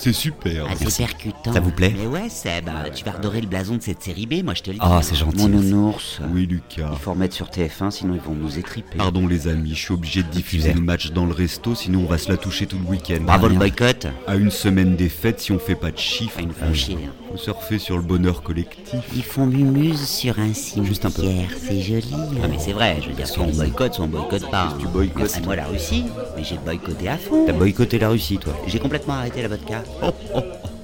C'est 0.00 0.12
super. 0.14 0.66
Ah, 0.68 0.74
c'est 0.78 0.96
percutant. 1.04 1.52
Ça 1.52 1.60
vous 1.60 1.70
plaît 1.72 1.94
Mais 1.96 2.06
ouais, 2.06 2.28
Seb, 2.30 2.64
bah, 2.64 2.88
tu 2.88 3.04
vas 3.04 3.12
redorer 3.12 3.40
le 3.42 3.46
blason 3.46 3.76
de 3.76 3.82
cette 3.82 4.02
série 4.02 4.24
B, 4.26 4.42
moi 4.42 4.54
je 4.54 4.62
te 4.62 4.70
le 4.70 4.74
dis. 4.76 4.80
Ah, 4.82 5.00
c'est 5.02 5.14
gentil, 5.14 5.36
Mon 5.36 5.48
nounours. 5.48 6.20
Oui, 6.32 6.46
Lucas. 6.46 6.88
Il 6.92 6.98
faut 6.98 7.10
remettre 7.12 7.34
sur 7.34 7.48
TF1, 7.48 7.90
sinon 7.90 8.14
ils 8.14 8.20
vont 8.20 8.34
nous 8.34 8.58
étriper. 8.58 8.96
Pardon 8.96 9.26
les 9.26 9.46
amis, 9.48 9.74
je 9.74 9.80
suis 9.80 9.92
obligé 9.94 10.22
de 10.22 10.28
diffuser 10.28 10.72
le 10.72 10.80
match 10.80 11.10
dans 11.10 11.26
le 11.26 11.32
resto, 11.32 11.74
sinon 11.74 12.00
on 12.00 12.06
va 12.06 12.16
se 12.18 12.30
la 12.30 12.38
toucher 12.38 12.66
tout 12.66 12.78
le 12.78 12.84
week-end. 12.88 13.20
Bravo 13.22 13.48
le 13.48 13.56
boycott. 13.56 14.06
À 14.26 14.36
une 14.36 14.50
semaine 14.50 14.96
des 14.96 15.08
fêtes, 15.10 15.40
si 15.40 15.52
on 15.52 15.58
fait 15.58 15.74
pas 15.74 15.90
de 15.90 15.98
chiffres, 15.98 16.30
Enfin, 16.38 16.42
ils 16.42 16.48
nous 16.48 16.54
font 16.54 16.74
chier. 16.74 16.96
hein. 17.06 17.29
Faut 17.30 17.36
surfer 17.36 17.78
sur 17.78 17.96
le 17.96 18.02
bonheur 18.02 18.42
collectif. 18.42 19.00
Ils 19.14 19.22
font 19.22 19.46
mumuse 19.46 20.06
sur 20.06 20.38
un 20.38 20.52
cimetière. 20.52 20.84
Juste 20.84 21.04
un 21.04 21.10
peu. 21.10 21.22
C'est 21.62 21.80
joli. 21.80 22.10
Non 22.10 22.48
mais 22.48 22.58
c'est 22.58 22.72
vrai, 22.72 22.98
je 23.00 23.08
veux 23.08 23.14
dire, 23.14 23.26
soit 23.26 23.44
on 23.44 23.50
boycotte, 23.50 23.94
soit 23.94 24.04
on 24.04 24.08
boycotte 24.08 24.50
pas. 24.50 24.74
Tu 24.78 24.86
boycottes. 24.88 25.32
Ah, 25.36 25.40
moi 25.44 25.56
la 25.56 25.66
Russie, 25.66 26.04
mais 26.36 26.44
j'ai 26.44 26.58
boycotté 26.58 27.08
à 27.08 27.16
fond. 27.16 27.44
T'as 27.46 27.52
boycotté 27.52 27.98
la 27.98 28.08
Russie, 28.08 28.38
toi 28.38 28.54
J'ai 28.66 28.78
complètement 28.78 29.14
arrêté 29.14 29.42
la 29.42 29.48
vodka. 29.48 29.82
Oh, 30.02 30.10
oh, 30.34 30.38
oh, 30.38 30.40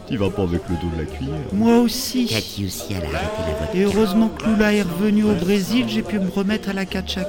tu 0.08 0.16
vas 0.16 0.30
pas 0.30 0.42
avec 0.42 0.62
le 0.68 0.76
dos 0.76 0.96
de 0.96 1.02
la 1.02 1.06
cuillère. 1.06 1.34
Moi 1.52 1.78
aussi. 1.78 2.26
Cathy 2.26 2.66
aussi, 2.66 2.84
elle 2.90 3.04
a 3.04 3.18
arrêté 3.18 3.38
la 3.38 3.54
vodka. 3.58 3.78
Et 3.78 3.82
heureusement 3.82 4.28
que 4.28 4.44
Lula 4.46 4.72
est 4.72 4.82
revenu 4.82 5.24
au 5.24 5.34
Brésil, 5.34 5.86
j'ai 5.88 6.02
pu 6.02 6.18
me 6.18 6.30
remettre 6.30 6.68
à 6.68 6.72
la 6.72 6.84
cachaca. 6.84 7.26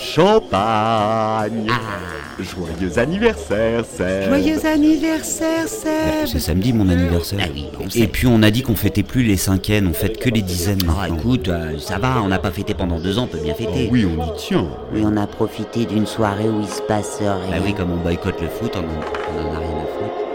Champagne 0.00 1.66
Ah, 1.70 2.40
Joyeux 2.40 2.98
anniversaire, 2.98 3.84
Serge 3.84 4.28
Joyeux 4.28 4.64
anniversaire, 4.66 5.66
Seb 5.66 6.26
C'est 6.26 6.38
samedi 6.38 6.72
mon 6.72 6.88
anniversaire. 6.88 7.40
Ah 7.42 7.48
oui. 7.52 7.66
Et 7.96 8.06
puis 8.06 8.26
on 8.28 8.42
a 8.42 8.50
dit 8.50 8.62
qu'on 8.62 8.76
fêtait 8.76 9.02
plus 9.02 9.24
les 9.24 9.36
cinquaines, 9.36 9.88
on 9.88 9.92
fête 9.92 10.18
que 10.18 10.30
les 10.30 10.42
dizaines. 10.42 10.78
Ah, 10.88 11.02
maintenant. 11.08 11.16
écoute, 11.16 11.48
euh, 11.48 11.78
ça 11.78 11.98
va, 11.98 12.22
on 12.22 12.28
n'a 12.28 12.38
pas 12.38 12.52
fêté 12.52 12.74
pendant 12.74 13.00
deux 13.00 13.18
ans, 13.18 13.24
on 13.24 13.26
peut 13.26 13.42
bien 13.42 13.54
fêter. 13.54 13.88
Oui, 13.90 14.06
on 14.06 14.24
y 14.24 14.36
tient. 14.36 14.68
Oui, 14.92 15.02
on 15.04 15.16
a 15.16 15.26
profité 15.26 15.84
d'une 15.84 16.06
soirée 16.06 16.48
où 16.48 16.60
il 16.60 16.68
se 16.68 16.82
passe 16.82 17.18
rien. 17.18 17.32
Bah 17.50 17.56
oui, 17.64 17.74
comme 17.74 17.90
on 17.90 17.96
boycotte 17.96 18.40
le 18.40 18.48
foot, 18.48 18.72
on 18.76 18.78
en, 18.80 18.82
on 18.82 19.48
en 19.48 19.54
a 19.54 19.58
rien 19.58 19.68
à 19.68 19.86
foutre. 19.98 20.27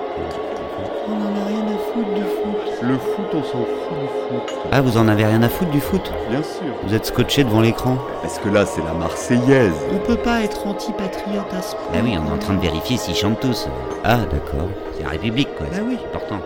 Le 2.85 2.97
foot, 2.97 3.27
on 3.33 3.43
s'en 3.43 3.59
fout 3.59 3.97
du 4.01 4.07
foot. 4.07 4.57
Ah, 4.73 4.81
vous 4.81 4.97
en 4.97 5.07
avez 5.07 5.23
rien 5.23 5.41
à 5.41 5.47
foutre 5.47 5.71
du 5.71 5.79
foot 5.79 6.11
Bien 6.29 6.43
sûr. 6.43 6.73
Vous 6.85 6.93
êtes 6.93 7.05
scotché 7.05 7.45
devant 7.45 7.61
l'écran 7.61 7.97
Parce 8.21 8.39
que 8.39 8.49
là, 8.49 8.65
c'est 8.65 8.83
la 8.83 8.91
Marseillaise. 8.93 9.73
On 9.93 9.99
peut 9.99 10.17
pas 10.17 10.41
être 10.41 10.67
anti-patriote 10.67 11.53
à 11.57 11.61
ce 11.61 11.75
point. 11.75 11.85
Bah 11.93 11.99
oui, 12.03 12.17
on 12.21 12.27
est 12.29 12.33
en 12.33 12.37
train 12.37 12.55
de 12.55 12.59
vérifier 12.61 12.97
s'ils 12.97 13.15
chantent 13.15 13.39
tous. 13.39 13.69
Ah, 14.03 14.17
d'accord. 14.29 14.67
La 15.03 15.09
République, 15.09 15.49
quoi. 15.57 15.65
Bah 15.67 15.73
c'est 15.75 15.81
oui. 15.81 15.97
important. 16.05 16.39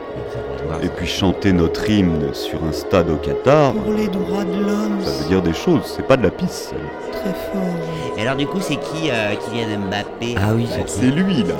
Et 0.81 0.87
puis 0.89 1.07
chanter 1.07 1.53
notre 1.53 1.89
hymne 1.89 2.33
sur 2.33 2.63
un 2.63 2.71
stade 2.71 3.09
au 3.09 3.15
Qatar, 3.17 3.73
Pour 3.73 3.93
les 3.93 4.07
droits 4.07 4.43
de 4.43 4.59
l'homme, 4.59 4.97
ça 5.03 5.11
veut 5.23 5.29
dire 5.29 5.41
des 5.41 5.53
choses. 5.53 5.93
C'est 5.95 6.05
pas 6.05 6.17
de 6.17 6.23
la 6.23 6.31
pisse. 6.31 6.71
très 7.11 7.31
fort. 7.51 7.61
Et 8.17 8.21
alors, 8.21 8.35
du 8.35 8.47
coup, 8.47 8.57
c'est 8.59 8.75
qui 8.75 9.09
euh, 9.11 9.35
qui 9.35 9.51
vient 9.55 9.67
de 9.67 9.77
Mbappé? 9.85 10.35
Ah 10.37 10.53
oui, 10.55 10.65
Bah, 10.69 10.83
C'est 10.87 11.11
lui, 11.11 11.43
là. 11.43 11.53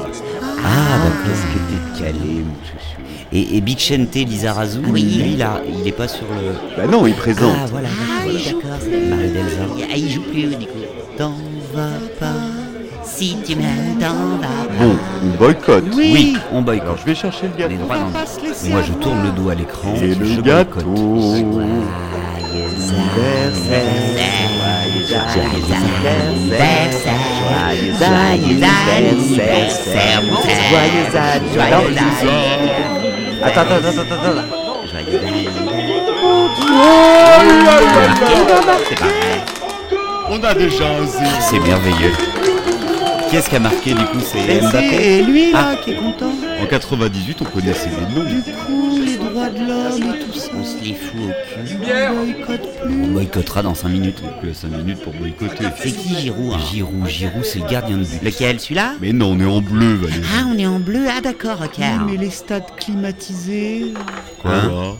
Ah, 0.66 0.98
d'accord. 1.04 1.18
Qu'est-ce 1.26 1.44
que 1.44 2.00
t'es 2.00 2.04
calé, 2.04 2.44
mon 2.44 2.66
chouchou? 2.66 3.02
Et, 3.32 3.58
et 3.58 3.62
Big 3.62 3.78
Chente, 3.80 4.16
Lizarazu, 4.16 4.80
Ah 4.86 4.90
oui. 4.92 5.04
lui, 5.04 5.36
là, 5.36 5.62
il 5.68 5.88
est 5.88 5.92
pas 5.92 6.08
sur 6.08 6.26
le. 6.26 6.54
Bah 6.78 6.88
non, 6.92 7.06
il 7.06 7.14
présente. 7.14 7.54
Ah, 7.62 7.66
voilà. 7.70 7.90
Ah 7.92 8.24
oui, 8.26 8.42
d'accord. 8.44 8.78
c'est- 8.80 8.90
Marie 9.10 9.30
Delza. 9.30 9.64
Ah, 9.92 9.96
il 9.98 10.10
joue 10.10 10.22
plus, 10.24 10.56
du 10.56 10.66
coup. 10.66 10.80
T'en 11.18 11.34
vas 11.74 11.90
pas. 12.20 12.34
Si 13.18 13.36
tu 13.44 13.56
vas 13.56 13.62
pas. 14.00 14.14
Bon, 14.80 14.96
on 15.24 15.38
boycotte. 15.38 15.84
Oui, 15.96 16.10
Oui, 16.14 16.38
on 16.54 16.62
boycotte. 16.62 16.86
Alors 16.86 16.98
je 17.00 17.06
vais 17.06 17.16
chercher 17.16 17.48
le 17.48 17.54
Les 17.58 17.64
gâteau. 17.76 17.84
droits 17.86 17.98
va 17.98 18.04
dans- 18.04 18.70
Moi, 18.70 18.82
je 18.86 18.94
tourne 18.94 19.24
le 19.24 19.32
dos 19.32 19.50
à 19.50 19.56
l'écran. 19.56 19.94
Et 19.96 20.14
je 20.14 20.20
le 20.20 20.42
boycotte. 20.42 20.46
gâteau. 20.46 21.34
Joyeux 25.08 25.74
anniversaire, 26.06 27.20
joyeux 28.00 28.64
anniversaire, 29.04 30.22
mon 30.24 30.36
frère. 30.38 31.42
Joyeux 31.54 31.72
anniversaire. 31.88 32.60
Attends, 33.44 33.62
attends, 33.62 33.76
attends, 33.76 33.90
attends, 33.90 34.16
attends. 34.16 34.48
Joyeux 34.92 35.20
C'est 38.88 39.00
pas 39.00 39.06
vrai. 39.06 39.44
On 40.30 40.44
a 40.44 40.54
déjà 40.54 40.86
un 40.90 41.06
zéro. 41.06 41.32
C'est 41.40 41.60
merveilleux. 41.60 42.14
Qui 43.30 43.36
est-ce 43.36 43.50
qui 43.50 43.56
a 43.56 43.60
marqué 43.60 43.94
du 43.94 44.04
coup 44.06 44.20
C'est 44.24 44.46
Mais 44.48 44.62
Mbappé 44.62 44.90
c'est 44.90 45.22
lui 45.24 45.52
là 45.52 45.76
qui 45.84 45.92
est 45.92 45.96
content. 45.96 46.32
En 46.62 46.66
98, 46.66 47.38
on 47.42 47.46
connaissait 47.46 47.90
les 47.90 48.16
noms. 48.16 48.24
Du 48.30 48.42
coup, 48.54 49.00
les 49.06 49.18
droits 49.18 49.50
de 49.50 49.60
l'homme 49.60 50.14
et 50.16 50.20
tout 50.26 50.34
ça. 50.38 50.50
On 50.58 50.64
se 50.64 50.84
les 50.84 50.94
fout 50.94 51.20
au 51.22 51.28
cul. 51.28 51.76
On 51.84 52.16
boycotte 52.26 52.68
On 52.84 52.88
plus. 52.88 52.96
boycottera 53.08 53.64
dans 53.64 53.76
5 53.76 53.90
minutes. 53.90 54.22
Plus 54.40 54.52
à 54.52 54.54
5 54.54 54.68
minutes 54.70 55.02
pour 55.02 55.14
boycotter. 55.14 55.66
C'est 55.78 55.92
qui 55.92 56.16
Giroud 56.16 56.54
hein 56.54 56.60
Giroud, 56.72 57.08
Giroud, 57.08 57.44
c'est 57.46 57.60
le 57.60 57.68
gardien 57.68 57.98
de 57.98 58.04
but. 58.04 58.24
Lequel, 58.24 58.60
celui-là 58.60 58.94
Mais 59.02 59.12
non, 59.14 59.32
on 59.34 59.40
est 59.40 59.46
en 59.46 59.62
bleu, 59.62 59.96
Valérie. 59.96 60.22
Ah, 60.38 60.46
on 60.54 60.58
est 60.58 60.66
en 60.68 60.80
bleu. 60.80 61.06
Ah, 61.10 61.22
d'accord, 61.22 61.58
ok. 61.64 61.78
Oui, 61.80 61.86
mais 62.12 62.18
les 62.18 62.32
stades 62.32 62.64
climatisés. 62.80 63.94
Quoi 64.42 64.52
Hein 64.52 64.96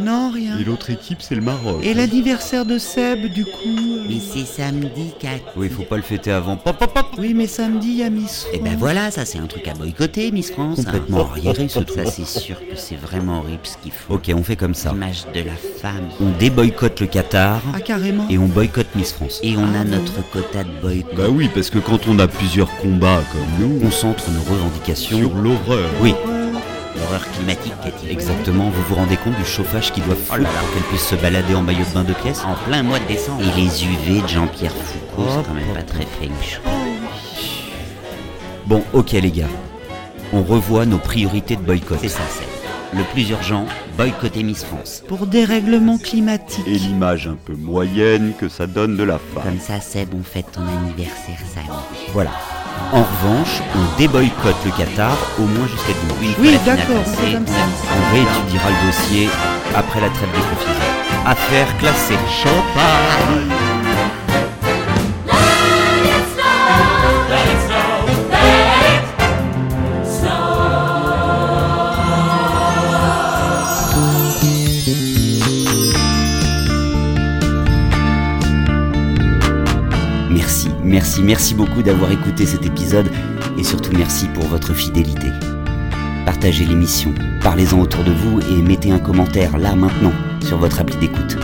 Non, 0.00 0.30
rien. 0.32 0.58
Et 0.58 0.64
l'autre 0.64 0.90
équipe, 0.90 1.18
c'est 1.20 1.34
le 1.34 1.40
Maroc. 1.40 1.80
Et 1.82 1.94
l'anniversaire 1.94 2.64
de 2.64 2.78
Seb, 2.78 3.26
du 3.32 3.44
coup. 3.44 3.50
euh, 3.66 4.04
Mais 4.08 4.16
c'est 4.20 4.44
samedi, 4.46 5.12
Kat. 5.18 5.38
Oui, 5.56 5.68
faut 5.68 5.82
pas 5.82 5.96
le 5.96 6.02
fêter 6.02 6.30
avant. 6.30 6.56
Pop, 6.56 6.78
pop, 6.78 6.92
pop. 6.94 7.06
Oui, 7.18 7.34
mais 7.34 7.46
samedi, 7.46 7.88
il 7.88 7.96
y 7.98 8.02
a 8.02 8.10
Miss 8.10 8.46
Et 8.52 8.58
ben 8.58 8.66
France. 8.70 8.78
voilà, 8.80 9.10
ça 9.10 9.24
c'est 9.24 9.38
un 9.38 9.46
truc 9.46 9.66
à 9.68 9.74
boycotter, 9.74 10.30
Miss 10.30 10.50
France. 10.52 10.78
hein. 10.80 10.84
Complètement 10.84 11.28
arriéré, 11.30 11.68
ce 11.68 11.80
truc. 11.80 12.04
Ça 12.04 12.10
c'est 12.10 12.26
sûr 12.26 12.58
que 12.60 12.76
c'est 12.76 12.96
vraiment 12.96 13.38
horrible 13.38 13.60
ce 13.64 13.76
qu'ils 13.78 13.92
font. 13.92 14.14
Ok, 14.14 14.30
on 14.34 14.42
fait 14.42 14.56
comme 14.56 14.74
ça. 14.74 14.90
L'image 14.92 15.24
de 15.34 15.40
la 15.40 15.52
femme. 15.80 16.08
On 16.20 16.30
déboycotte 16.38 17.00
le 17.00 17.06
Qatar 17.06 17.60
Ah, 17.74 17.80
carrément. 17.80 18.26
et 18.30 18.38
on 18.38 18.46
boycotte 18.46 18.88
Miss 18.94 19.12
France. 19.12 19.40
Et 19.42 19.56
on 19.56 19.64
a 19.74 19.80
Ah, 19.80 19.84
notre 19.84 20.28
quota 20.30 20.64
de 20.64 20.70
boycott. 20.82 21.14
Bah 21.16 21.28
oui, 21.30 21.48
parce 21.54 21.70
que 21.70 21.78
quand 21.78 22.06
on 22.08 22.18
a 22.18 22.28
plusieurs 22.28 22.74
combats 22.78 23.22
comme 23.32 23.40
On 23.64 23.68
nous, 23.68 23.80
concentre 23.80 24.24
nos 24.30 24.40
revendications. 24.52 25.18
sur 25.18 25.34
l'horreur. 25.34 25.88
Oui, 26.00 26.14
L'horreur 27.00 27.30
climatique, 27.30 27.72
Cathy. 27.82 28.10
exactement. 28.10 28.70
Vous 28.70 28.82
vous 28.88 28.94
rendez 28.94 29.16
compte 29.16 29.36
du 29.36 29.44
chauffage 29.44 29.92
qui 29.92 30.00
doit 30.00 30.14
Oh 30.18 30.22
foutre 30.24 30.38
là 30.38 30.42
là. 30.44 30.60
pour 30.60 30.72
qu'elle 30.74 30.82
puisse 30.84 31.06
se 31.06 31.14
balader 31.14 31.54
en 31.54 31.62
maillot 31.62 31.84
de 31.88 31.94
bain 31.94 32.04
de 32.04 32.12
pièces 32.12 32.42
En 32.44 32.54
plein 32.68 32.82
mois 32.82 32.98
de 32.98 33.04
décembre. 33.06 33.40
Et 33.42 33.60
les 33.60 33.84
UV 33.84 34.22
de 34.22 34.28
Jean-Pierre 34.28 34.72
Foucault, 34.72 35.28
Oh, 35.28 35.30
c'est 35.36 35.46
quand 35.48 35.54
même 35.54 35.74
pas 35.74 35.82
très 35.82 36.02
shui. 36.42 36.58
Bon, 38.66 38.82
ok 38.92 39.12
les 39.12 39.30
gars. 39.30 39.46
On 40.32 40.42
revoit 40.42 40.84
nos 40.86 40.98
priorités 40.98 41.56
de 41.56 41.62
boycott. 41.62 41.98
C'est 42.02 42.08
ça, 42.08 42.20
c'est. 42.30 42.46
Le 42.96 43.04
plus 43.04 43.28
urgent, 43.30 43.66
boycotter 43.96 44.42
Miss 44.42 44.64
France. 44.64 45.02
Pour 45.06 45.26
dérèglement 45.26 45.98
climatique. 45.98 46.64
Et 46.66 46.78
l'image 46.78 47.26
un 47.26 47.36
peu 47.36 47.54
moyenne 47.54 48.32
que 48.38 48.48
ça 48.48 48.66
donne 48.66 48.96
de 48.96 49.02
la 49.04 49.18
femme. 49.18 49.42
Comme 49.44 49.60
ça, 49.60 49.80
Seb, 49.80 50.14
on 50.14 50.22
fête 50.22 50.46
ton 50.52 50.62
anniversaire 50.62 51.38
samedi. 51.54 52.10
Voilà. 52.12 52.30
En 52.92 53.02
revanche, 53.02 53.60
on 53.74 53.98
déboycotte 53.98 54.56
le 54.64 54.70
Qatar 54.70 55.16
au 55.38 55.42
moins 55.42 55.66
jusqu'à 55.66 55.92
dimanche. 55.92 56.36
Oui, 56.40 56.58
d'accord, 56.64 57.04
c'est 57.04 57.32
comme 57.32 57.46
ça. 57.46 57.52
On 57.92 58.14
réétudiera 58.14 58.70
le 58.70 58.86
dossier 58.86 59.28
après 59.76 60.00
la 60.00 60.08
trêve 60.08 60.30
des 60.32 60.40
confisements. 60.40 61.26
Affaire 61.26 61.76
classée. 61.78 62.16
Champagne 62.42 63.77
Merci, 80.30 80.68
merci, 80.84 81.22
merci 81.22 81.54
beaucoup 81.54 81.82
d'avoir 81.82 82.10
écouté 82.12 82.44
cet 82.44 82.66
épisode 82.66 83.08
et 83.58 83.64
surtout 83.64 83.92
merci 83.96 84.26
pour 84.34 84.44
votre 84.44 84.74
fidélité. 84.74 85.28
Partagez 86.26 86.66
l'émission, 86.66 87.14
parlez-en 87.42 87.80
autour 87.80 88.04
de 88.04 88.12
vous 88.12 88.40
et 88.40 88.62
mettez 88.62 88.90
un 88.90 88.98
commentaire 88.98 89.56
là 89.56 89.74
maintenant 89.74 90.12
sur 90.42 90.58
votre 90.58 90.80
appli 90.80 90.96
d'écoute. 90.98 91.38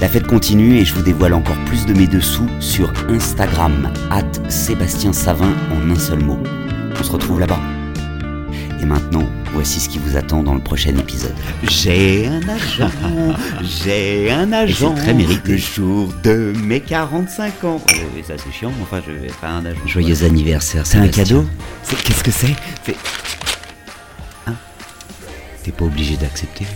La 0.00 0.08
fête 0.08 0.26
continue 0.28 0.78
et 0.78 0.84
je 0.84 0.94
vous 0.94 1.02
dévoile 1.02 1.34
encore 1.34 1.58
plus 1.66 1.84
de 1.86 1.92
mes 1.92 2.06
dessous 2.06 2.48
sur 2.60 2.92
Instagram, 3.08 3.92
at 4.10 4.48
Sébastien 4.48 5.12
Savin 5.12 5.52
en 5.72 5.90
un 5.90 5.98
seul 5.98 6.20
mot. 6.20 6.38
On 6.98 7.02
se 7.02 7.10
retrouve 7.10 7.40
là-bas. 7.40 7.71
Et 8.82 8.84
maintenant, 8.84 9.22
voici 9.52 9.78
ce 9.78 9.88
qui 9.88 9.98
vous 10.00 10.16
attend 10.16 10.42
dans 10.42 10.54
le 10.54 10.60
prochain 10.60 10.96
épisode. 10.96 11.34
J'ai 11.70 12.26
un 12.26 12.40
agent, 12.48 12.90
j'ai 13.62 14.28
un 14.32 14.52
agent. 14.52 14.94
c'est 14.96 15.02
très 15.02 15.14
mérité. 15.14 15.52
Le 15.52 15.56
jour 15.58 16.12
de 16.24 16.52
mes 16.64 16.80
45 16.80 17.62
ans. 17.64 17.80
Oui, 17.88 18.24
ça 18.26 18.34
c'est 18.36 18.50
chiant, 18.52 18.72
mais 18.76 18.82
enfin, 18.82 19.00
je 19.06 19.12
vais 19.12 19.28
faire 19.28 19.50
un 19.50 19.64
agent. 19.66 19.78
Joyeux 19.86 20.24
anniversaire, 20.24 20.84
c'est 20.84 20.98
un 20.98 21.06
cadeau 21.06 21.44
Qu'est-ce 22.04 22.24
que 22.24 22.32
c'est? 22.32 22.54
C'est... 22.84 22.96
Hein? 24.48 24.54
T'es 25.62 25.70
pas 25.70 25.84
obligé 25.84 26.16
d'accepter. 26.16 26.66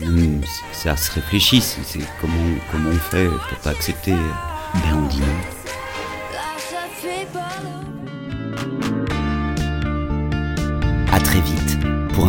Mais 0.00 0.06
non, 0.06 0.40
c'est- 0.72 0.88
ça 0.88 0.96
se 0.96 1.12
réfléchit, 1.12 1.60
c'est, 1.60 1.84
c'est 1.84 1.98
comment, 2.22 2.32
comment 2.72 2.88
on 2.88 3.10
fait 3.10 3.26
pour 3.26 3.58
pas 3.58 3.70
accepter? 3.70 4.12
Ben 4.12 4.80
on 4.96 5.06
dit 5.08 5.18
non. 5.20 5.26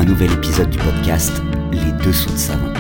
Nouvel 0.06 0.32
épisode 0.34 0.70
du 0.70 0.78
podcast 0.78 1.42
Les 1.72 1.92
Dessous 2.06 2.32
de 2.32 2.38
Savon. 2.38 2.72